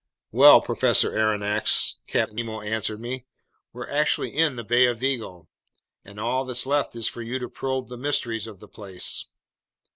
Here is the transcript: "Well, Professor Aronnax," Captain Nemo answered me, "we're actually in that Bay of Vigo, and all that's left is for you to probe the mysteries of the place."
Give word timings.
"Well, 0.31 0.61
Professor 0.61 1.11
Aronnax," 1.11 1.97
Captain 2.07 2.35
Nemo 2.37 2.61
answered 2.61 2.99
me, 2.99 3.27
"we're 3.71 3.87
actually 3.87 4.35
in 4.35 4.55
that 4.55 4.67
Bay 4.67 4.87
of 4.87 4.97
Vigo, 4.97 5.47
and 6.03 6.19
all 6.19 6.43
that's 6.43 6.65
left 6.65 6.95
is 6.95 7.07
for 7.07 7.21
you 7.21 7.37
to 7.37 7.47
probe 7.47 7.87
the 7.89 7.97
mysteries 7.97 8.47
of 8.47 8.59
the 8.59 8.67
place." 8.67 9.25